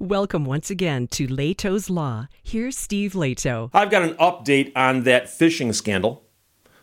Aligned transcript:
Welcome 0.00 0.44
once 0.44 0.70
again 0.70 1.08
to 1.08 1.26
Lehto's 1.26 1.90
Law. 1.90 2.28
Here's 2.40 2.78
Steve 2.78 3.14
Lehto. 3.14 3.68
I've 3.74 3.90
got 3.90 4.02
an 4.02 4.14
update 4.14 4.70
on 4.76 5.02
that 5.02 5.28
fishing 5.28 5.72
scandal, 5.72 6.22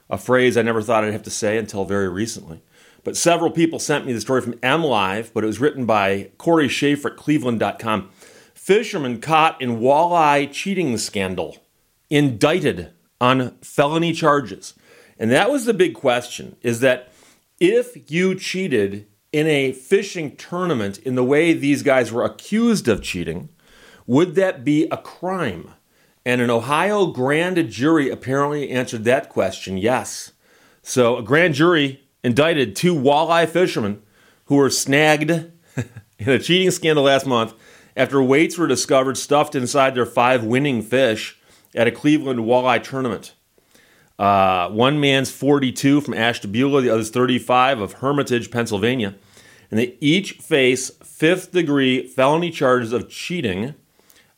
a 0.09 0.17
phrase 0.17 0.57
I 0.57 0.63
never 0.63 0.81
thought 0.81 1.05
I'd 1.05 1.13
have 1.13 1.23
to 1.23 1.29
say 1.29 1.57
until 1.57 1.85
very 1.85 2.09
recently. 2.09 2.61
But 3.05 3.15
several 3.15 3.51
people 3.51 3.79
sent 3.79 4.05
me 4.05 4.11
the 4.11 4.19
story 4.19 4.41
from 4.41 4.55
MLive, 4.55 5.31
but 5.33 5.45
it 5.45 5.47
was 5.47 5.61
written 5.61 5.85
by 5.85 6.31
Corey 6.37 6.67
Shaffer 6.67 7.11
at 7.11 7.15
cleveland.com. 7.15 8.09
Fisherman 8.53 9.21
caught 9.21 9.61
in 9.61 9.79
walleye 9.79 10.51
cheating 10.51 10.97
scandal, 10.97 11.63
indicted 12.09 12.91
on 13.21 13.57
felony 13.61 14.11
charges. 14.11 14.73
And 15.17 15.31
that 15.31 15.49
was 15.49 15.63
the 15.63 15.73
big 15.73 15.93
question 15.93 16.57
is 16.61 16.81
that 16.81 17.13
if 17.61 18.11
you 18.11 18.35
cheated 18.35 19.07
in 19.35 19.47
a 19.47 19.73
fishing 19.73 20.33
tournament 20.37 20.97
in 20.99 21.15
the 21.15 21.23
way 21.23 21.51
these 21.51 21.83
guys 21.83 22.09
were 22.09 22.23
accused 22.23 22.87
of 22.87 23.03
cheating, 23.03 23.49
would 24.07 24.33
that 24.35 24.63
be 24.63 24.87
a 24.89 24.95
crime? 24.95 25.71
And 26.25 26.39
an 26.39 26.49
Ohio 26.49 27.07
grand 27.07 27.69
jury 27.69 28.09
apparently 28.09 28.69
answered 28.69 29.03
that 29.03 29.27
question 29.27 29.77
yes. 29.77 30.31
So 30.81 31.17
a 31.17 31.21
grand 31.21 31.53
jury 31.53 32.07
indicted 32.23 32.77
two 32.77 32.95
walleye 32.95 33.49
fishermen 33.49 34.01
who 34.45 34.55
were 34.55 34.69
snagged 34.69 35.29
in 36.17 36.29
a 36.29 36.39
cheating 36.39 36.71
scandal 36.71 37.03
last 37.03 37.25
month 37.25 37.55
after 37.97 38.23
weights 38.23 38.57
were 38.57 38.67
discovered 38.67 39.17
stuffed 39.17 39.53
inside 39.53 39.95
their 39.95 40.05
five 40.05 40.45
winning 40.45 40.81
fish 40.81 41.37
at 41.75 41.87
a 41.87 41.91
Cleveland 41.91 42.39
walleye 42.39 42.81
tournament. 42.81 43.33
Uh, 44.17 44.69
one 44.69 45.01
man's 45.01 45.29
42 45.29 45.99
from 45.99 46.13
Ashtabula, 46.13 46.81
the 46.81 46.89
other's 46.89 47.09
35 47.09 47.81
of 47.81 47.93
Hermitage, 47.93 48.49
Pennsylvania 48.49 49.15
and 49.69 49.79
they 49.79 49.97
each 49.99 50.33
face 50.33 50.89
fifth 51.03 51.51
degree 51.51 52.07
felony 52.07 52.51
charges 52.51 52.93
of 52.93 53.09
cheating, 53.09 53.75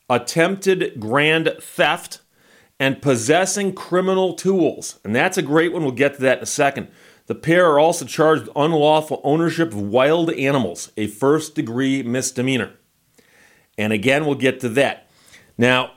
attempted 0.08 0.98
grand 0.98 1.54
theft, 1.60 2.20
and 2.80 3.02
possessing 3.02 3.74
criminal 3.74 4.34
tools. 4.34 5.00
And 5.04 5.14
that's 5.14 5.36
a 5.36 5.42
great 5.42 5.72
one. 5.72 5.82
We'll 5.82 5.92
get 5.92 6.14
to 6.14 6.22
that 6.22 6.38
in 6.38 6.44
a 6.44 6.46
second. 6.46 6.88
The 7.26 7.34
pair 7.34 7.66
are 7.70 7.78
also 7.78 8.04
charged 8.04 8.46
with 8.46 8.56
unlawful 8.56 9.20
ownership 9.22 9.72
of 9.72 9.82
wild 9.82 10.30
animals, 10.30 10.90
a 10.96 11.08
first 11.08 11.54
degree 11.54 12.02
misdemeanor. 12.02 12.72
And 13.76 13.92
again, 13.92 14.24
we'll 14.24 14.34
get 14.34 14.60
to 14.60 14.68
that. 14.70 15.10
Now, 15.58 15.92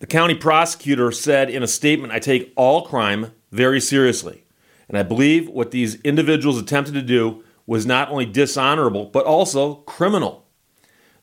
the 0.00 0.06
county 0.06 0.34
prosecutor 0.34 1.12
said 1.12 1.48
in 1.48 1.62
a 1.62 1.68
statement 1.68 2.12
I 2.12 2.18
take 2.18 2.52
all 2.56 2.82
crime 2.82 3.32
very 3.52 3.80
seriously. 3.80 4.44
And 4.88 4.98
I 4.98 5.04
believe 5.04 5.48
what 5.48 5.70
these 5.70 6.00
individuals 6.02 6.58
attempted 6.58 6.94
to 6.94 7.02
do 7.02 7.44
was 7.66 7.86
not 7.86 8.10
only 8.10 8.26
dishonorable, 8.26 9.06
but 9.06 9.24
also 9.24 9.76
criminal. 9.76 10.46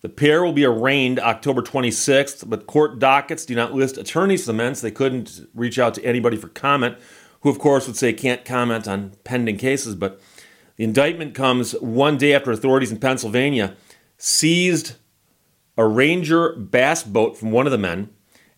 The 0.02 0.10
pair 0.10 0.44
will 0.44 0.54
be 0.54 0.66
arraigned 0.66 1.20
October 1.20 1.62
26th, 1.62 2.50
but 2.50 2.68
court 2.68 3.00
dockets 3.00 3.46
do 3.46 3.54
not 3.54 3.74
list 3.74 3.98
attorneys 3.98 4.46
for 4.46 4.54
the 4.54 4.58
men, 4.58 4.74
they 4.82 4.92
couldn't 4.92 5.42
reach 5.54 5.78
out 5.78 5.94
to 5.96 6.06
anybody 6.06 6.38
for 6.38 6.48
comment, 6.48 6.98
who, 7.42 7.50
of 7.50 7.60
course, 7.60 7.86
would 7.88 7.98
say 7.98 8.14
can't 8.14 8.46
comment 8.46 8.88
on 8.88 9.14
pending 9.24 9.58
cases. 9.58 9.96
But 9.96 10.22
the 10.78 10.86
indictment 10.86 11.36
comes 11.36 11.74
one 11.74 12.18
day 12.18 12.34
after 12.34 12.52
authorities 12.52 12.92
in 12.92 13.00
Pennsylvania 13.00 13.76
seized 14.18 14.96
a 15.78 15.86
Ranger 15.86 16.56
bass 16.56 17.04
boat 17.04 17.38
from 17.38 17.52
one 17.52 17.66
of 17.66 17.72
the 17.72 17.78
men 17.78 18.10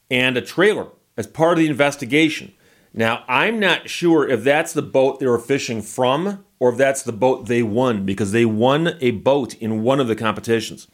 and 0.10 0.38
a 0.38 0.42
trailer 0.42 0.88
as 1.18 1.28
part 1.28 1.54
of 1.54 1.60
the 1.64 1.70
investigation. 1.70 2.54
Now, 2.94 3.24
I'm 3.28 3.60
not 3.60 3.90
sure 3.90 4.28
if 4.28 4.44
that's 4.44 4.74
the 4.74 4.82
boat 4.82 5.20
they 5.20 5.28
were 5.28 5.40
fishing 5.40 5.82
from 5.82 6.44
or 6.60 6.70
if 6.70 6.78
that's 6.78 7.04
the 7.04 7.14
boat 7.14 7.48
they 7.48 7.64
won 7.64 8.06
because 8.06 8.32
they 8.32 8.46
won 8.46 8.98
a 9.00 9.12
boat 9.12 9.56
in 9.56 9.82
one 9.82 10.00
of 10.00 10.08
the 10.08 10.16
competitions. 10.16 10.88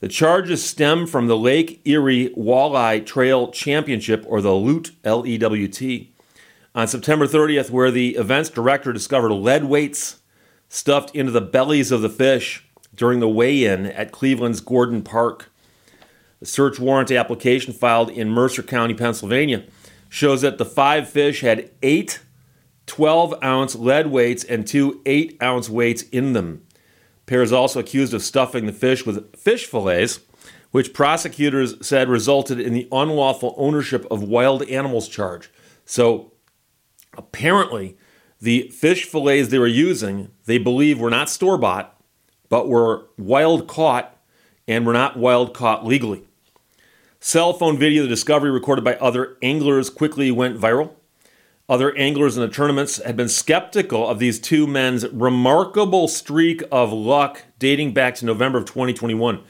The 0.00 0.08
charges 0.08 0.64
stem 0.64 1.06
from 1.06 1.26
the 1.26 1.36
Lake 1.36 1.82
Erie 1.84 2.30
Walleye 2.30 3.04
Trail 3.04 3.52
Championship, 3.52 4.24
or 4.26 4.40
the 4.40 4.54
LEWT, 4.54 4.92
L 5.04 5.26
E 5.26 5.36
W 5.36 5.68
T, 5.68 6.14
on 6.74 6.88
September 6.88 7.26
30th, 7.26 7.68
where 7.68 7.90
the 7.90 8.16
event's 8.16 8.48
director 8.48 8.94
discovered 8.94 9.32
lead 9.32 9.64
weights 9.64 10.20
stuffed 10.70 11.14
into 11.14 11.30
the 11.30 11.42
bellies 11.42 11.92
of 11.92 12.00
the 12.00 12.08
fish 12.08 12.66
during 12.94 13.20
the 13.20 13.28
weigh 13.28 13.64
in 13.64 13.86
at 13.86 14.10
Cleveland's 14.10 14.62
Gordon 14.62 15.02
Park. 15.02 15.52
The 16.38 16.46
search 16.46 16.80
warrant 16.80 17.10
application 17.10 17.74
filed 17.74 18.08
in 18.08 18.30
Mercer 18.30 18.62
County, 18.62 18.94
Pennsylvania, 18.94 19.64
shows 20.10 20.42
that 20.42 20.58
the 20.58 20.66
five 20.66 21.08
fish 21.08 21.40
had 21.40 21.70
eight 21.82 22.20
12 22.90 23.34
ounce 23.44 23.76
lead 23.76 24.08
weights 24.08 24.42
and 24.42 24.66
two 24.66 25.00
8 25.06 25.40
ounce 25.40 25.70
weights 25.70 26.02
in 26.02 26.32
them. 26.32 26.66
Pair 27.24 27.40
is 27.40 27.52
also 27.52 27.78
accused 27.78 28.12
of 28.12 28.20
stuffing 28.20 28.66
the 28.66 28.72
fish 28.72 29.06
with 29.06 29.36
fish 29.36 29.66
fillets, 29.66 30.18
which 30.72 30.92
prosecutors 30.92 31.74
said 31.86 32.08
resulted 32.08 32.58
in 32.58 32.72
the 32.72 32.88
unlawful 32.90 33.54
ownership 33.56 34.04
of 34.10 34.24
wild 34.24 34.64
animals 34.64 35.06
charge. 35.06 35.50
So 35.84 36.32
apparently, 37.16 37.96
the 38.40 38.68
fish 38.70 39.04
fillets 39.04 39.50
they 39.50 39.58
were 39.60 39.68
using, 39.68 40.32
they 40.46 40.58
believe 40.58 40.98
were 40.98 41.10
not 41.10 41.30
store 41.30 41.58
bought, 41.58 41.96
but 42.48 42.68
were 42.68 43.06
wild 43.16 43.68
caught 43.68 44.16
and 44.66 44.84
were 44.84 44.92
not 44.92 45.16
wild 45.16 45.54
caught 45.54 45.86
legally. 45.86 46.26
Cell 47.22 47.52
phone 47.52 47.76
video 47.76 48.02
of 48.02 48.08
the 48.08 48.14
discovery 48.14 48.50
recorded 48.50 48.82
by 48.82 48.96
other 48.96 49.36
anglers 49.42 49.90
quickly 49.90 50.30
went 50.30 50.58
viral. 50.58 50.94
Other 51.68 51.94
anglers 51.96 52.34
in 52.34 52.40
the 52.40 52.48
tournaments 52.48 52.96
had 52.96 53.14
been 53.14 53.28
skeptical 53.28 54.08
of 54.08 54.18
these 54.18 54.40
two 54.40 54.66
men's 54.66 55.06
remarkable 55.08 56.08
streak 56.08 56.62
of 56.72 56.94
luck 56.94 57.44
dating 57.58 57.92
back 57.92 58.14
to 58.16 58.24
November 58.24 58.56
of 58.56 58.64
2021. 58.64 59.44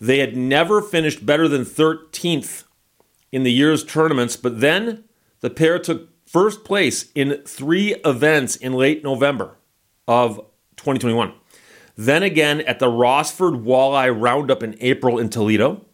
They 0.00 0.20
had 0.20 0.34
never 0.34 0.80
finished 0.80 1.26
better 1.26 1.46
than 1.46 1.66
13th 1.66 2.64
in 3.30 3.42
the 3.42 3.52
year's 3.52 3.84
tournaments, 3.84 4.36
but 4.36 4.60
then 4.60 5.04
the 5.40 5.50
pair 5.50 5.78
took 5.78 6.08
first 6.26 6.64
place 6.64 7.12
in 7.14 7.42
three 7.46 7.96
events 8.02 8.56
in 8.56 8.72
late 8.72 9.04
November 9.04 9.58
of 10.08 10.36
2021. 10.76 11.34
Then 11.96 12.22
again 12.22 12.62
at 12.62 12.78
the 12.78 12.90
Rossford 12.90 13.62
Walleye 13.62 14.18
Roundup 14.18 14.62
in 14.62 14.74
April 14.80 15.18
in 15.18 15.28
Toledo. 15.28 15.84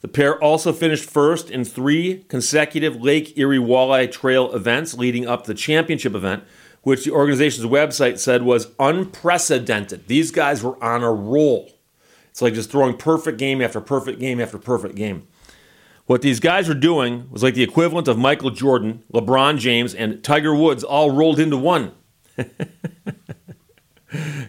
The 0.00 0.08
pair 0.08 0.38
also 0.42 0.72
finished 0.72 1.08
first 1.08 1.50
in 1.50 1.64
three 1.64 2.24
consecutive 2.28 3.00
Lake 3.00 3.36
Erie 3.38 3.58
Walleye 3.58 4.10
Trail 4.10 4.52
events 4.52 4.94
leading 4.94 5.26
up 5.26 5.44
to 5.44 5.52
the 5.52 5.58
championship 5.58 6.14
event, 6.14 6.44
which 6.82 7.04
the 7.04 7.10
organization's 7.10 7.66
website 7.66 8.18
said 8.18 8.42
was 8.42 8.68
unprecedented. 8.78 10.06
These 10.06 10.30
guys 10.30 10.62
were 10.62 10.82
on 10.84 11.02
a 11.02 11.12
roll. 11.12 11.72
It's 12.28 12.42
like 12.42 12.54
just 12.54 12.70
throwing 12.70 12.96
perfect 12.96 13.38
game 13.38 13.62
after 13.62 13.80
perfect 13.80 14.20
game 14.20 14.40
after 14.40 14.58
perfect 14.58 14.94
game. 14.94 15.26
What 16.04 16.22
these 16.22 16.38
guys 16.38 16.68
were 16.68 16.74
doing 16.74 17.28
was 17.30 17.42
like 17.42 17.54
the 17.54 17.62
equivalent 17.64 18.06
of 18.06 18.16
Michael 18.16 18.50
Jordan, 18.50 19.02
LeBron 19.12 19.58
James, 19.58 19.94
and 19.94 20.22
Tiger 20.22 20.54
Woods 20.54 20.84
all 20.84 21.10
rolled 21.10 21.40
into 21.40 21.56
one. 21.56 21.92
of 22.38 22.46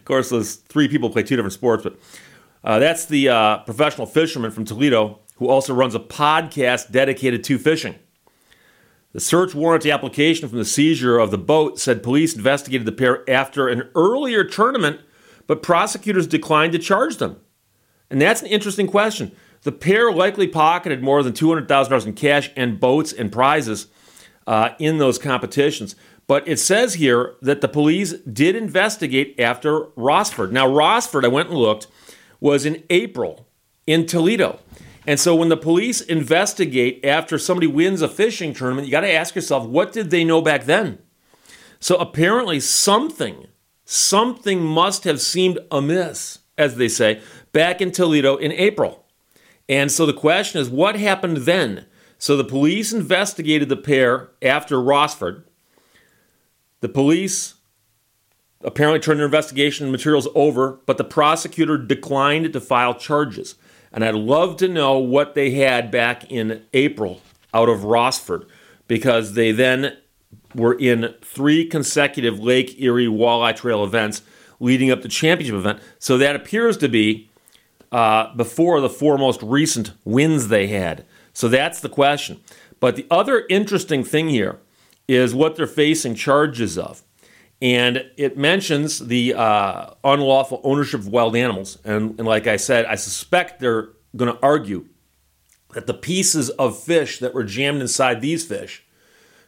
course, 0.05 0.29
those 0.29 0.55
three 0.55 0.87
people 0.87 1.09
play 1.09 1.23
two 1.23 1.35
different 1.35 1.53
sports, 1.53 1.83
but 1.83 1.97
uh, 2.63 2.77
that's 2.77 3.05
the 3.05 3.29
uh, 3.29 3.57
professional 3.59 4.05
fisherman 4.05 4.51
from 4.51 4.65
Toledo 4.65 5.21
who 5.37 5.47
also 5.47 5.73
runs 5.73 5.95
a 5.95 5.99
podcast 5.99 6.91
dedicated 6.91 7.43
to 7.45 7.57
fishing. 7.57 7.95
The 9.13 9.19
search 9.19 9.55
warrant 9.55 9.85
application 9.85 10.47
from 10.47 10.57
the 10.57 10.65
seizure 10.65 11.17
of 11.17 11.31
the 11.31 11.37
boat 11.37 11.79
said 11.79 12.03
police 12.03 12.35
investigated 12.35 12.85
the 12.85 12.91
pair 12.91 13.27
after 13.29 13.67
an 13.67 13.89
earlier 13.95 14.43
tournament, 14.43 15.01
but 15.47 15.63
prosecutors 15.63 16.27
declined 16.27 16.73
to 16.73 16.79
charge 16.79 17.17
them. 17.17 17.37
And 18.09 18.21
that's 18.21 18.41
an 18.41 18.47
interesting 18.47 18.87
question. 18.87 19.31
The 19.63 19.71
pair 19.71 20.11
likely 20.11 20.47
pocketed 20.47 21.01
more 21.01 21.23
than 21.23 21.33
$200,000 21.33 22.05
in 22.05 22.13
cash 22.13 22.51
and 22.55 22.79
boats 22.79 23.11
and 23.11 23.31
prizes 23.31 23.87
uh, 24.45 24.69
in 24.79 24.97
those 24.97 25.17
competitions. 25.17 25.95
But 26.27 26.47
it 26.47 26.57
says 26.57 26.95
here 26.95 27.35
that 27.41 27.61
the 27.61 27.67
police 27.67 28.13
did 28.13 28.55
investigate 28.55 29.39
after 29.39 29.85
Rossford. 29.97 30.51
Now, 30.51 30.67
Rossford, 30.67 31.23
I 31.23 31.29
went 31.29 31.49
and 31.49 31.57
looked, 31.57 31.87
was 32.39 32.65
in 32.65 32.83
April 32.89 33.47
in 33.85 34.05
Toledo. 34.05 34.59
And 35.07 35.21
so 35.21 35.33
when 35.33 35.47
the 35.47 35.55
police 35.55 36.01
investigate 36.01 37.03
after 37.05 37.39
somebody 37.39 37.65
wins 37.65 38.01
a 38.01 38.09
fishing 38.09 38.53
tournament, 38.53 38.85
you 38.85 38.91
got 38.91 39.01
to 39.01 39.11
ask 39.11 39.33
yourself, 39.35 39.65
what 39.65 39.93
did 39.93 40.09
they 40.09 40.25
know 40.25 40.41
back 40.41 40.65
then? 40.65 40.99
So 41.79 41.95
apparently 41.95 42.59
something, 42.59 43.47
something 43.85 44.61
must 44.61 45.05
have 45.05 45.21
seemed 45.21 45.59
amiss, 45.71 46.39
as 46.57 46.75
they 46.75 46.89
say, 46.89 47.21
back 47.53 47.79
in 47.79 47.91
Toledo 47.91 48.35
in 48.35 48.51
April. 48.51 49.05
And 49.69 49.89
so 49.89 50.05
the 50.05 50.13
question 50.13 50.59
is, 50.59 50.69
what 50.69 50.97
happened 50.97 51.37
then? 51.37 51.85
So 52.17 52.35
the 52.35 52.43
police 52.43 52.91
investigated 52.91 53.69
the 53.69 53.77
pair 53.77 54.31
after 54.41 54.77
Rossford. 54.77 55.43
The 56.81 56.89
police 56.89 57.53
apparently 58.61 58.99
turned 58.99 59.19
their 59.19 59.25
investigation 59.25 59.89
materials 59.89 60.27
over, 60.35 60.81
but 60.85 60.97
the 60.97 61.03
prosecutor 61.05 61.77
declined 61.77 62.51
to 62.51 62.59
file 62.59 62.93
charges. 62.93 63.55
And 63.97 64.05
I'd 64.05 64.13
love 64.13 64.57
to 64.57 64.67
know 64.67 64.99
what 64.99 65.33
they 65.33 65.49
had 65.49 65.89
back 65.89 66.29
in 66.31 66.63
April 66.71 67.19
out 67.51 67.67
of 67.67 67.79
Rossford 67.79 68.45
because 68.87 69.33
they 69.33 69.51
then 69.51 69.97
were 70.53 70.75
in 70.75 71.15
three 71.23 71.65
consecutive 71.65 72.39
Lake 72.39 72.79
Erie 72.79 73.07
Walleye 73.07 73.55
Trail 73.55 73.83
events 73.83 74.21
leading 74.59 74.91
up 74.91 75.01
to 75.01 75.07
championship 75.07 75.55
event. 75.55 75.79
So 75.97 76.19
that 76.19 76.35
appears 76.35 76.77
to 76.77 76.87
be 76.87 77.31
uh, 77.91 78.35
before 78.35 78.81
the 78.81 78.89
four 78.89 79.17
most 79.17 79.41
recent 79.41 79.93
wins 80.05 80.49
they 80.49 80.67
had. 80.67 81.03
So 81.33 81.47
that's 81.47 81.79
the 81.79 81.89
question. 81.89 82.39
But 82.79 82.97
the 82.97 83.07
other 83.09 83.47
interesting 83.49 84.03
thing 84.03 84.29
here 84.29 84.59
is 85.07 85.33
what 85.33 85.55
they're 85.55 85.65
facing 85.65 86.13
charges 86.13 86.77
of. 86.77 87.01
And 87.61 88.05
it 88.17 88.37
mentions 88.37 88.99
the 88.99 89.33
uh, 89.33 89.91
unlawful 90.03 90.61
ownership 90.63 90.99
of 90.99 91.07
wild 91.07 91.35
animals. 91.35 91.79
And, 91.83 92.11
and 92.19 92.27
like 92.27 92.45
I 92.45 92.57
said, 92.57 92.85
I 92.85 92.95
suspect 92.95 93.59
they're 93.59 93.89
going 94.15 94.31
to 94.31 94.39
argue 94.43 94.85
that 95.73 95.87
the 95.87 95.93
pieces 95.93 96.49
of 96.51 96.81
fish 96.81 97.19
that 97.19 97.33
were 97.33 97.43
jammed 97.43 97.81
inside 97.81 98.21
these 98.21 98.45
fish 98.45 98.85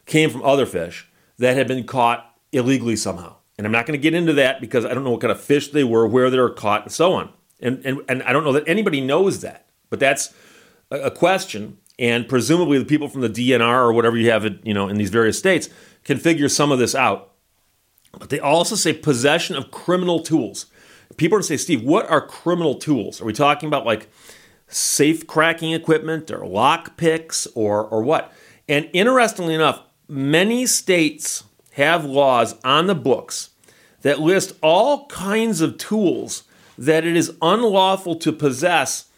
came 0.06 0.30
from 0.30 0.42
other 0.42 0.66
fish 0.66 1.08
that 1.38 1.56
had 1.56 1.68
been 1.68 1.84
caught 1.84 2.34
illegally 2.52 2.96
somehow. 2.96 3.36
And 3.56 3.66
I'm 3.66 3.72
not 3.72 3.86
going 3.86 3.98
to 3.98 4.02
get 4.02 4.14
into 4.14 4.32
that 4.34 4.60
because 4.60 4.84
I 4.84 4.94
don't 4.94 5.04
know 5.04 5.10
what 5.10 5.20
kind 5.20 5.30
of 5.30 5.40
fish 5.40 5.68
they 5.68 5.84
were, 5.84 6.06
where 6.06 6.30
they 6.30 6.38
were 6.38 6.50
caught, 6.50 6.82
and 6.82 6.92
so 6.92 7.12
on. 7.12 7.32
And, 7.60 7.84
and, 7.84 8.00
and 8.08 8.22
I 8.22 8.32
don't 8.32 8.42
know 8.42 8.52
that 8.52 8.66
anybody 8.66 9.00
knows 9.00 9.40
that. 9.40 9.66
But 9.90 10.00
that's 10.00 10.32
a 10.90 11.10
question. 11.10 11.78
And 11.98 12.28
presumably 12.28 12.78
the 12.78 12.84
people 12.84 13.08
from 13.08 13.20
the 13.20 13.28
DNR 13.28 13.60
or 13.60 13.92
whatever 13.92 14.16
you 14.16 14.30
have 14.30 14.44
it, 14.44 14.64
you 14.64 14.72
know, 14.72 14.88
in 14.88 14.96
these 14.96 15.10
various 15.10 15.38
states 15.38 15.68
can 16.04 16.16
figure 16.16 16.48
some 16.48 16.72
of 16.72 16.78
this 16.78 16.94
out. 16.94 17.29
But 18.12 18.28
they 18.28 18.40
also 18.40 18.74
say 18.76 18.92
possession 18.92 19.56
of 19.56 19.70
criminal 19.70 20.20
tools. 20.20 20.66
People 21.16 21.36
are 21.36 21.40
going 21.40 21.48
to 21.48 21.48
say, 21.48 21.56
Steve, 21.56 21.82
what 21.82 22.08
are 22.10 22.26
criminal 22.26 22.74
tools? 22.74 23.20
Are 23.20 23.24
we 23.24 23.32
talking 23.32 23.66
about 23.66 23.86
like 23.86 24.08
safe 24.68 25.26
cracking 25.26 25.72
equipment 25.72 26.30
or 26.30 26.46
lock 26.46 26.96
picks 26.96 27.46
or, 27.54 27.84
or 27.84 28.02
what? 28.02 28.32
And 28.68 28.88
interestingly 28.92 29.54
enough, 29.54 29.82
many 30.08 30.66
states 30.66 31.44
have 31.72 32.04
laws 32.04 32.56
on 32.64 32.86
the 32.86 32.94
books 32.94 33.50
that 34.02 34.20
list 34.20 34.54
all 34.62 35.06
kinds 35.06 35.60
of 35.60 35.78
tools 35.78 36.44
that 36.78 37.04
it 37.04 37.16
is 37.16 37.36
unlawful 37.42 38.16
to 38.16 38.32
possess 38.32 39.10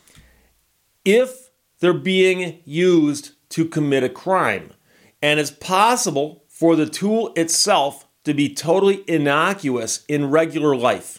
if 1.05 1.51
they're 1.81 1.93
being 1.93 2.61
used 2.65 3.33
to 3.51 3.65
commit 3.65 4.03
a 4.03 4.09
crime. 4.09 4.73
And 5.21 5.39
it's 5.39 5.51
possible 5.51 6.45
for 6.49 6.75
the 6.77 6.87
tool 6.87 7.33
itself 7.37 8.07
to 8.25 8.35
be 8.35 8.53
totally 8.53 9.05
innocuous 9.07 10.05
in 10.09 10.31
regular 10.31 10.77
life. 10.77 11.19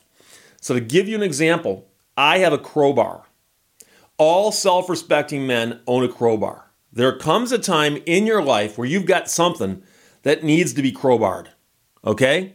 So, 0.62 0.74
to 0.74 0.80
give 0.80 1.08
you 1.08 1.16
an 1.16 1.24
example, 1.24 1.88
I 2.16 2.38
have 2.40 2.54
a 2.54 2.58
crowbar. 2.58 3.26
All 4.18 4.52
self 4.52 4.90
respecting 4.90 5.46
men 5.46 5.82
own 5.88 6.04
a 6.04 6.08
crowbar. 6.08 6.72
There 6.92 7.18
comes 7.18 7.52
a 7.52 7.58
time 7.58 8.02
in 8.06 8.26
your 8.26 8.44
life 8.44 8.78
where 8.78 8.88
you've 8.88 9.06
got 9.06 9.30
something 9.30 9.84
that 10.22 10.44
needs 10.44 10.74
to 10.74 10.82
be 10.82 10.92
crowbarred. 10.92 11.48
Okay? 12.06 12.54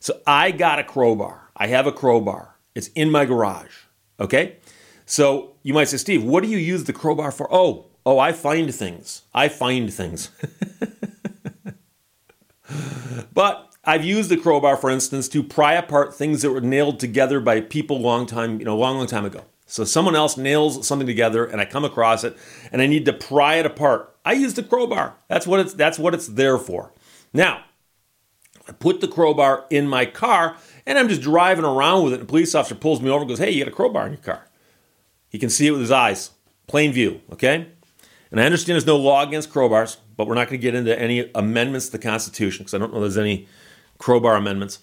So, 0.00 0.20
I 0.26 0.50
got 0.50 0.78
a 0.78 0.84
crowbar. 0.84 1.50
I 1.56 1.68
have 1.68 1.86
a 1.86 1.92
crowbar. 1.92 2.56
It's 2.74 2.88
in 2.88 3.10
my 3.10 3.24
garage. 3.24 3.74
Okay? 4.18 4.56
So, 5.06 5.54
you 5.62 5.74
might 5.74 5.88
say, 5.88 5.98
Steve, 5.98 6.24
what 6.24 6.42
do 6.42 6.48
you 6.48 6.58
use 6.58 6.84
the 6.84 6.92
crowbar 6.92 7.30
for? 7.30 7.46
Oh, 7.52 7.86
oh, 8.04 8.18
I 8.18 8.32
find 8.32 8.74
things. 8.74 9.22
I 9.32 9.48
find 9.48 9.92
things. 9.92 10.30
but 13.34 13.73
I've 13.86 14.04
used 14.04 14.30
the 14.30 14.36
crowbar, 14.36 14.76
for 14.76 14.90
instance, 14.90 15.28
to 15.28 15.42
pry 15.42 15.74
apart 15.74 16.14
things 16.14 16.42
that 16.42 16.50
were 16.50 16.60
nailed 16.60 17.00
together 17.00 17.40
by 17.40 17.60
people 17.60 18.00
long 18.00 18.26
time, 18.26 18.58
you 18.58 18.64
know, 18.64 18.76
long, 18.76 18.96
long 18.96 19.06
time 19.06 19.24
ago. 19.24 19.44
So 19.66 19.84
someone 19.84 20.14
else 20.14 20.36
nails 20.36 20.86
something 20.86 21.06
together 21.06 21.44
and 21.44 21.60
I 21.60 21.64
come 21.64 21.84
across 21.84 22.24
it 22.24 22.36
and 22.70 22.80
I 22.82 22.86
need 22.86 23.04
to 23.06 23.12
pry 23.12 23.56
it 23.56 23.66
apart. 23.66 24.14
I 24.24 24.34
use 24.34 24.54
the 24.54 24.62
crowbar. 24.62 25.16
That's 25.28 25.46
what 25.46 25.60
it's 25.60 25.74
that's 25.74 25.98
what 25.98 26.14
it's 26.14 26.28
there 26.28 26.58
for. 26.58 26.92
Now, 27.32 27.64
I 28.68 28.72
put 28.72 29.00
the 29.00 29.08
crowbar 29.08 29.66
in 29.70 29.88
my 29.88 30.06
car 30.06 30.56
and 30.86 30.98
I'm 30.98 31.08
just 31.08 31.22
driving 31.22 31.64
around 31.64 32.04
with 32.04 32.12
it 32.12 32.20
and 32.20 32.28
a 32.28 32.30
police 32.30 32.54
officer 32.54 32.74
pulls 32.74 33.00
me 33.00 33.10
over 33.10 33.20
and 33.20 33.28
goes, 33.28 33.38
"Hey, 33.38 33.50
you 33.50 33.64
got 33.64 33.72
a 33.72 33.74
crowbar 33.74 34.06
in 34.06 34.12
your 34.12 34.22
car." 34.22 34.48
He 35.28 35.38
can 35.38 35.50
see 35.50 35.66
it 35.66 35.72
with 35.72 35.80
his 35.80 35.90
eyes. 35.90 36.30
Plain 36.66 36.92
view, 36.92 37.20
okay? 37.32 37.66
And 38.30 38.40
I 38.40 38.44
understand 38.44 38.74
there's 38.74 38.86
no 38.86 38.96
law 38.96 39.26
against 39.26 39.50
crowbars, 39.50 39.96
but 40.16 40.26
we're 40.26 40.34
not 40.34 40.48
going 40.48 40.60
to 40.60 40.62
get 40.62 40.74
into 40.74 40.98
any 40.98 41.30
amendments 41.34 41.86
to 41.86 41.92
the 41.92 41.98
Constitution 41.98 42.64
because 42.64 42.74
I 42.74 42.78
don't 42.78 42.92
know 42.92 43.00
there's 43.00 43.18
any 43.18 43.48
crowbar 44.04 44.36
amendments. 44.36 44.80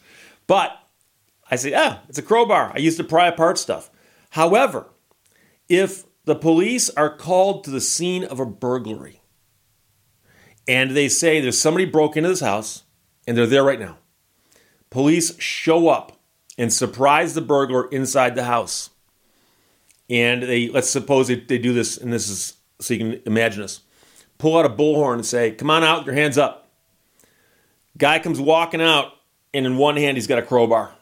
But 0.47 0.71
I 1.51 1.55
say, 1.55 1.73
ah, 1.75 2.01
it's 2.09 2.17
a 2.17 2.23
crowbar. 2.23 2.71
I 2.73 2.79
used 2.79 2.97
to 2.97 3.03
pry 3.03 3.27
apart 3.27 3.59
stuff. 3.59 3.91
However, 4.31 4.87
if 5.69 6.05
the 6.25 6.33
police 6.33 6.89
are 6.89 7.15
called 7.15 7.63
to 7.65 7.69
the 7.69 7.81
scene 7.81 8.23
of 8.23 8.39
a 8.39 8.45
burglary 8.47 9.21
and 10.67 10.91
they 10.91 11.07
say 11.07 11.39
there's 11.39 11.59
somebody 11.59 11.85
broke 11.85 12.17
into 12.17 12.29
this 12.29 12.39
house 12.39 12.83
and 13.27 13.37
they're 13.37 13.45
there 13.45 13.63
right 13.63 13.79
now, 13.79 13.99
police 14.89 15.39
show 15.39 15.87
up 15.87 16.19
and 16.57 16.73
surprise 16.73 17.35
the 17.35 17.41
burglar 17.41 17.89
inside 17.89 18.33
the 18.33 18.45
house. 18.45 18.89
And 20.09 20.41
they, 20.41 20.67
let's 20.67 20.89
suppose 20.89 21.27
they, 21.27 21.35
they 21.35 21.59
do 21.59 21.73
this, 21.73 21.95
and 21.95 22.11
this 22.11 22.27
is 22.27 22.55
so 22.79 22.95
you 22.95 22.99
can 22.99 23.21
imagine 23.25 23.61
this 23.61 23.81
pull 24.39 24.57
out 24.57 24.65
a 24.65 24.69
bullhorn 24.69 25.13
and 25.13 25.25
say, 25.25 25.51
Come 25.51 25.69
on 25.69 25.83
out, 25.83 26.05
your 26.05 26.15
hands 26.15 26.37
up. 26.37 26.60
Guy 27.97 28.19
comes 28.19 28.39
walking 28.39 28.81
out, 28.81 29.13
and 29.53 29.65
in 29.65 29.77
one 29.77 29.97
hand, 29.97 30.17
he's 30.17 30.27
got 30.27 30.39
a 30.39 30.43
crowbar. 30.43 30.93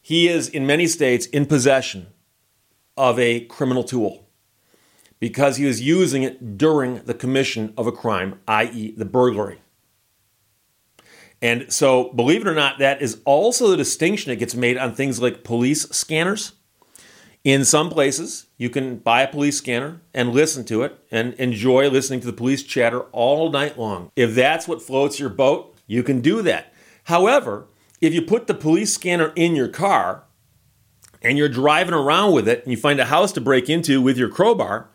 He 0.00 0.28
is, 0.28 0.48
in 0.48 0.66
many 0.66 0.86
states, 0.86 1.26
in 1.26 1.46
possession 1.46 2.06
of 2.96 3.18
a 3.18 3.40
criminal 3.46 3.82
tool 3.84 4.26
because 5.18 5.56
he 5.56 5.64
was 5.64 5.80
using 5.80 6.22
it 6.22 6.58
during 6.58 7.02
the 7.04 7.14
commission 7.14 7.72
of 7.76 7.86
a 7.86 7.92
crime, 7.92 8.40
i.e., 8.46 8.92
the 8.96 9.04
burglary. 9.04 9.60
And 11.42 11.72
so, 11.72 12.12
believe 12.12 12.42
it 12.42 12.48
or 12.48 12.54
not, 12.54 12.78
that 12.78 13.02
is 13.02 13.20
also 13.24 13.68
the 13.68 13.76
distinction 13.76 14.30
that 14.30 14.36
gets 14.36 14.54
made 14.54 14.78
on 14.78 14.94
things 14.94 15.20
like 15.20 15.44
police 15.44 15.82
scanners. 15.90 16.52
In 17.46 17.64
some 17.64 17.90
places, 17.90 18.46
you 18.56 18.68
can 18.68 18.96
buy 18.96 19.22
a 19.22 19.30
police 19.30 19.58
scanner 19.58 20.00
and 20.12 20.32
listen 20.32 20.64
to 20.64 20.82
it 20.82 20.98
and 21.12 21.32
enjoy 21.34 21.88
listening 21.88 22.18
to 22.18 22.26
the 22.26 22.32
police 22.32 22.64
chatter 22.64 23.02
all 23.12 23.52
night 23.52 23.78
long. 23.78 24.10
If 24.16 24.34
that's 24.34 24.66
what 24.66 24.82
floats 24.82 25.20
your 25.20 25.28
boat, 25.28 25.76
you 25.86 26.02
can 26.02 26.20
do 26.20 26.42
that. 26.42 26.74
However, 27.04 27.68
if 28.00 28.12
you 28.12 28.20
put 28.20 28.48
the 28.48 28.54
police 28.54 28.92
scanner 28.92 29.32
in 29.36 29.54
your 29.54 29.68
car 29.68 30.24
and 31.22 31.38
you're 31.38 31.48
driving 31.48 31.94
around 31.94 32.32
with 32.32 32.48
it 32.48 32.64
and 32.64 32.72
you 32.72 32.76
find 32.76 32.98
a 32.98 33.04
house 33.04 33.30
to 33.34 33.40
break 33.40 33.70
into 33.70 34.02
with 34.02 34.18
your 34.18 34.28
crowbar, 34.28 34.90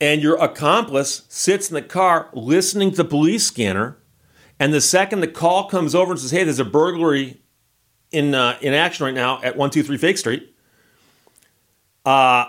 and 0.00 0.22
your 0.22 0.36
accomplice 0.36 1.24
sits 1.28 1.68
in 1.68 1.74
the 1.74 1.82
car 1.82 2.30
listening 2.32 2.92
to 2.92 2.96
the 2.98 3.04
police 3.04 3.44
scanner, 3.44 3.98
and 4.60 4.72
the 4.72 4.80
second 4.80 5.18
the 5.18 5.26
call 5.26 5.68
comes 5.68 5.96
over 5.96 6.12
and 6.12 6.20
says, 6.20 6.30
"Hey, 6.30 6.44
there's 6.44 6.60
a 6.60 6.64
burglary 6.64 7.42
in 8.12 8.36
uh, 8.36 8.56
in 8.60 8.72
action 8.72 9.04
right 9.04 9.14
now 9.16 9.42
at 9.42 9.56
one 9.56 9.70
two 9.70 9.82
three 9.82 9.96
Fake 9.96 10.18
Street," 10.18 10.54
uh, 12.08 12.48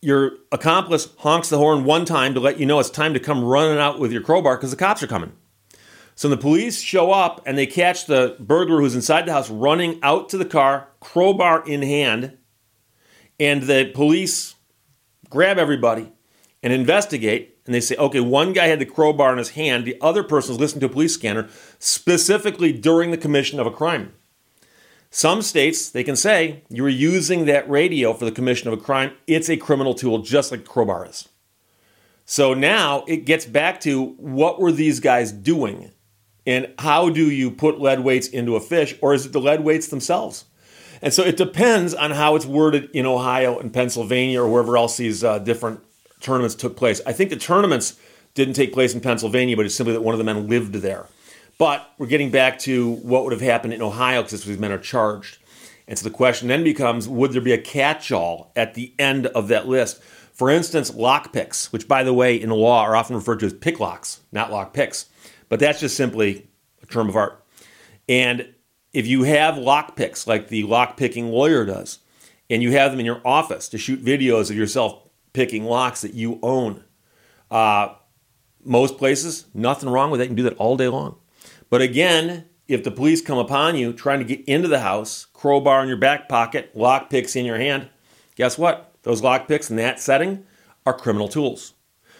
your 0.00 0.32
accomplice 0.50 1.06
honks 1.18 1.50
the 1.50 1.58
horn 1.58 1.84
one 1.84 2.06
time 2.06 2.32
to 2.32 2.40
let 2.40 2.58
you 2.58 2.64
know 2.64 2.80
it's 2.80 2.88
time 2.88 3.12
to 3.12 3.20
come 3.20 3.44
running 3.44 3.78
out 3.78 3.98
with 3.98 4.10
your 4.10 4.22
crowbar 4.22 4.56
because 4.56 4.70
the 4.70 4.76
cops 4.76 5.02
are 5.02 5.06
coming. 5.06 5.34
So 6.14 6.30
the 6.30 6.38
police 6.38 6.80
show 6.80 7.12
up 7.12 7.42
and 7.44 7.58
they 7.58 7.66
catch 7.66 8.06
the 8.06 8.36
burglar 8.40 8.80
who's 8.80 8.94
inside 8.94 9.26
the 9.26 9.34
house 9.34 9.50
running 9.50 10.00
out 10.02 10.30
to 10.30 10.38
the 10.38 10.46
car, 10.46 10.88
crowbar 11.00 11.62
in 11.66 11.82
hand, 11.82 12.38
and 13.38 13.64
the 13.64 13.92
police 13.94 14.54
grab 15.28 15.58
everybody 15.58 16.10
and 16.62 16.72
investigate. 16.72 17.58
And 17.66 17.74
they 17.74 17.80
say, 17.80 17.96
okay, 17.96 18.20
one 18.20 18.54
guy 18.54 18.68
had 18.68 18.78
the 18.78 18.86
crowbar 18.86 19.32
in 19.32 19.38
his 19.38 19.50
hand, 19.50 19.84
the 19.84 20.00
other 20.00 20.22
person 20.22 20.52
was 20.52 20.60
listening 20.60 20.80
to 20.80 20.86
a 20.86 20.88
police 20.88 21.12
scanner, 21.12 21.50
specifically 21.78 22.72
during 22.72 23.10
the 23.10 23.18
commission 23.18 23.60
of 23.60 23.66
a 23.66 23.70
crime. 23.70 24.14
Some 25.16 25.40
states, 25.40 25.88
they 25.88 26.04
can 26.04 26.14
say 26.14 26.62
you're 26.68 26.90
using 26.90 27.46
that 27.46 27.70
radio 27.70 28.12
for 28.12 28.26
the 28.26 28.30
commission 28.30 28.68
of 28.68 28.78
a 28.78 28.82
crime. 28.82 29.12
It's 29.26 29.48
a 29.48 29.56
criminal 29.56 29.94
tool, 29.94 30.18
just 30.18 30.50
like 30.52 30.66
crowbar 30.66 31.06
is. 31.06 31.26
So 32.26 32.52
now 32.52 33.02
it 33.08 33.24
gets 33.24 33.46
back 33.46 33.80
to 33.80 34.08
what 34.18 34.60
were 34.60 34.72
these 34.72 35.00
guys 35.00 35.32
doing? 35.32 35.90
And 36.44 36.70
how 36.78 37.08
do 37.08 37.30
you 37.30 37.50
put 37.50 37.80
lead 37.80 38.00
weights 38.00 38.28
into 38.28 38.56
a 38.56 38.60
fish, 38.60 38.94
or 39.00 39.14
is 39.14 39.24
it 39.24 39.32
the 39.32 39.40
lead 39.40 39.64
weights 39.64 39.88
themselves? 39.88 40.44
And 41.00 41.14
so 41.14 41.22
it 41.22 41.38
depends 41.38 41.94
on 41.94 42.10
how 42.10 42.36
it's 42.36 42.44
worded 42.44 42.90
in 42.92 43.06
Ohio 43.06 43.58
and 43.58 43.72
Pennsylvania 43.72 44.42
or 44.42 44.50
wherever 44.50 44.76
else 44.76 44.98
these 44.98 45.24
uh, 45.24 45.38
different 45.38 45.80
tournaments 46.20 46.54
took 46.54 46.76
place. 46.76 47.00
I 47.06 47.14
think 47.14 47.30
the 47.30 47.36
tournaments 47.36 47.98
didn't 48.34 48.52
take 48.52 48.74
place 48.74 48.92
in 48.92 49.00
Pennsylvania, 49.00 49.56
but 49.56 49.64
it's 49.64 49.74
simply 49.74 49.94
that 49.94 50.02
one 50.02 50.12
of 50.12 50.18
the 50.18 50.24
men 50.24 50.46
lived 50.46 50.74
there. 50.74 51.06
But 51.58 51.90
we're 51.98 52.06
getting 52.06 52.30
back 52.30 52.58
to 52.60 52.92
what 52.96 53.24
would 53.24 53.32
have 53.32 53.40
happened 53.40 53.72
in 53.72 53.82
Ohio 53.82 54.22
because 54.22 54.44
these 54.44 54.58
men 54.58 54.72
are 54.72 54.78
charged. 54.78 55.38
And 55.88 55.98
so 55.98 56.04
the 56.04 56.14
question 56.14 56.48
then 56.48 56.64
becomes 56.64 57.08
would 57.08 57.32
there 57.32 57.40
be 57.40 57.52
a 57.52 57.58
catch 57.58 58.12
all 58.12 58.52
at 58.56 58.74
the 58.74 58.92
end 58.98 59.26
of 59.28 59.48
that 59.48 59.66
list? 59.66 60.02
For 60.32 60.50
instance, 60.50 60.94
lock 60.94 61.32
picks, 61.32 61.72
which 61.72 61.88
by 61.88 62.02
the 62.02 62.12
way 62.12 62.36
in 62.36 62.50
the 62.50 62.54
law 62.54 62.82
are 62.82 62.94
often 62.94 63.16
referred 63.16 63.40
to 63.40 63.46
as 63.46 63.54
pick 63.54 63.80
locks, 63.80 64.20
not 64.32 64.52
lock 64.52 64.74
picks. 64.74 65.06
But 65.48 65.60
that's 65.60 65.80
just 65.80 65.96
simply 65.96 66.48
a 66.82 66.86
term 66.86 67.08
of 67.08 67.16
art. 67.16 67.42
And 68.08 68.52
if 68.92 69.06
you 69.06 69.22
have 69.22 69.56
lock 69.56 69.96
picks 69.96 70.26
like 70.26 70.48
the 70.48 70.64
lock 70.64 70.96
picking 70.96 71.28
lawyer 71.28 71.64
does, 71.64 72.00
and 72.50 72.62
you 72.62 72.72
have 72.72 72.90
them 72.90 73.00
in 73.00 73.06
your 73.06 73.20
office 73.24 73.68
to 73.70 73.78
shoot 73.78 74.04
videos 74.04 74.50
of 74.50 74.56
yourself 74.56 75.02
picking 75.32 75.64
locks 75.64 76.02
that 76.02 76.14
you 76.14 76.38
own, 76.42 76.84
uh, 77.50 77.94
most 78.64 78.98
places, 78.98 79.46
nothing 79.54 79.88
wrong 79.88 80.10
with 80.10 80.18
that. 80.18 80.24
You 80.24 80.28
can 80.28 80.36
do 80.36 80.42
that 80.44 80.56
all 80.56 80.76
day 80.76 80.88
long. 80.88 81.16
But 81.70 81.82
again, 81.82 82.46
if 82.68 82.84
the 82.84 82.90
police 82.90 83.20
come 83.20 83.38
upon 83.38 83.76
you 83.76 83.92
trying 83.92 84.18
to 84.18 84.24
get 84.24 84.44
into 84.46 84.68
the 84.68 84.80
house, 84.80 85.26
crowbar 85.32 85.82
in 85.82 85.88
your 85.88 85.96
back 85.96 86.28
pocket, 86.28 86.70
lock 86.74 87.10
picks 87.10 87.36
in 87.36 87.44
your 87.44 87.58
hand, 87.58 87.88
Guess 88.36 88.58
what? 88.58 88.92
Those 89.02 89.22
lockpicks 89.22 89.70
in 89.70 89.76
that 89.76 89.98
setting 89.98 90.44
are 90.84 90.96
criminal 90.96 91.26
tools. 91.26 91.72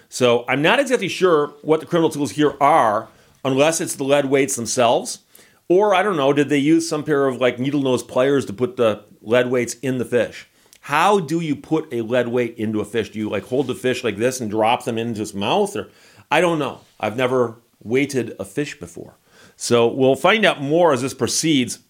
So 0.08 0.44
I'm 0.48 0.62
not 0.62 0.80
exactly 0.80 1.08
sure 1.08 1.48
what 1.62 1.80
the 1.80 1.86
criminal 1.86 2.10
tools 2.10 2.32
here 2.32 2.54
are, 2.60 3.08
unless 3.44 3.80
it's 3.80 3.96
the 3.96 4.04
lead 4.04 4.26
weights 4.26 4.56
themselves. 4.56 5.20
Or 5.68 5.94
I 5.94 6.02
don't 6.02 6.16
know, 6.16 6.32
did 6.32 6.48
they 6.48 6.58
use 6.58 6.88
some 6.88 7.04
pair 7.04 7.26
of 7.26 7.40
like 7.40 7.58
needle 7.58 7.82
nose 7.82 8.02
pliers 8.02 8.46
to 8.46 8.52
put 8.52 8.76
the 8.76 9.04
lead 9.20 9.50
weights 9.50 9.74
in 9.74 9.98
the 9.98 10.04
fish? 10.04 10.48
How 10.80 11.20
do 11.20 11.40
you 11.40 11.54
put 11.54 11.92
a 11.92 12.00
lead 12.00 12.28
weight 12.28 12.56
into 12.56 12.80
a 12.80 12.84
fish? 12.84 13.10
Do 13.10 13.18
you 13.18 13.28
like 13.28 13.44
hold 13.44 13.66
the 13.66 13.74
fish 13.74 14.02
like 14.02 14.16
this 14.16 14.40
and 14.40 14.50
drop 14.50 14.84
them 14.84 14.96
into 14.96 15.20
its 15.20 15.34
mouth? 15.34 15.76
Or 15.76 15.90
I 16.30 16.40
don't 16.40 16.58
know. 16.58 16.80
I've 16.98 17.16
never 17.16 17.56
weighted 17.82 18.34
a 18.38 18.44
fish 18.44 18.78
before. 18.78 19.16
So 19.56 19.88
we'll 19.88 20.16
find 20.16 20.44
out 20.44 20.60
more 20.60 20.92
as 20.92 21.02
this 21.02 21.14
proceeds. 21.14 21.80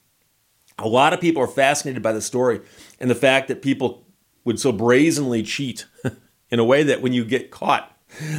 A 0.78 0.88
lot 0.88 1.12
of 1.12 1.20
people 1.20 1.42
are 1.42 1.48
fascinated 1.48 2.02
by 2.02 2.12
the 2.12 2.22
story 2.22 2.60
and 3.00 3.10
the 3.10 3.14
fact 3.14 3.48
that 3.48 3.62
people 3.62 4.06
would 4.44 4.60
so 4.60 4.72
brazenly 4.72 5.42
cheat 5.42 5.86
in 6.50 6.58
a 6.58 6.64
way 6.64 6.82
that 6.84 7.02
when 7.02 7.12
you 7.12 7.24
get 7.24 7.50
caught, 7.50 7.92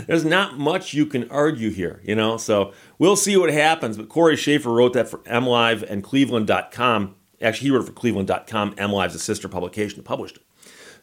there's 0.07 0.25
not 0.25 0.57
much 0.57 0.93
you 0.93 1.05
can 1.05 1.29
argue 1.29 1.69
here, 1.69 2.01
you 2.03 2.15
know? 2.15 2.37
So 2.37 2.73
we'll 2.97 3.15
see 3.15 3.35
what 3.37 3.51
happens. 3.51 3.97
But 3.97 4.09
Corey 4.09 4.37
Shaffer 4.37 4.71
wrote 4.71 4.93
that 4.93 5.09
for 5.09 5.19
MLive 5.19 5.83
and 5.83 6.03
Cleveland.com. 6.03 7.15
Actually, 7.41 7.67
he 7.67 7.71
wrote 7.71 7.83
it 7.83 7.87
for 7.87 7.91
Cleveland.com. 7.91 8.75
MLive's 8.75 9.15
a 9.15 9.19
sister 9.19 9.47
publication 9.47 9.97
that 9.97 10.05
published 10.05 10.37
it. 10.37 10.43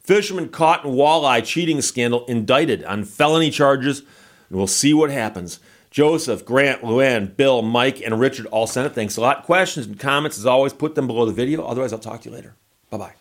Fisherman 0.00 0.48
caught 0.48 0.84
in 0.84 0.92
walleye 0.92 1.44
cheating 1.44 1.80
scandal 1.80 2.26
indicted 2.26 2.84
on 2.84 3.04
felony 3.04 3.50
charges, 3.50 4.00
and 4.00 4.58
we'll 4.58 4.66
see 4.66 4.92
what 4.92 5.10
happens. 5.10 5.60
Joseph, 5.94 6.44
Grant, 6.44 6.82
Luann, 6.82 7.36
Bill, 7.36 7.62
Mike, 7.62 8.02
and 8.02 8.18
Richard 8.18 8.46
all 8.46 8.66
sent 8.66 8.88
it. 8.88 8.96
Thanks 8.96 9.16
a 9.16 9.20
lot. 9.20 9.44
Questions 9.44 9.86
and 9.86 9.96
comments, 9.96 10.36
as 10.36 10.44
always, 10.44 10.72
put 10.72 10.96
them 10.96 11.06
below 11.06 11.24
the 11.24 11.32
video. 11.32 11.64
Otherwise, 11.64 11.92
I'll 11.92 12.00
talk 12.00 12.20
to 12.22 12.28
you 12.28 12.34
later. 12.34 12.56
Bye 12.90 12.98
bye. 12.98 13.12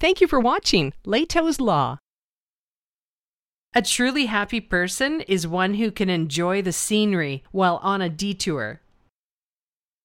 Thank 0.00 0.20
you 0.20 0.26
for 0.26 0.40
watching 0.40 0.92
Lehto's 1.06 1.60
Law. 1.60 1.98
A 3.76 3.80
truly 3.80 4.26
happy 4.26 4.60
person 4.60 5.20
is 5.22 5.46
one 5.46 5.74
who 5.74 5.92
can 5.92 6.10
enjoy 6.10 6.62
the 6.62 6.72
scenery 6.72 7.44
while 7.52 7.78
on 7.80 8.02
a 8.02 8.08
detour. 8.08 8.81